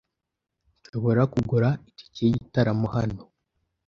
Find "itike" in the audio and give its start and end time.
1.89-2.21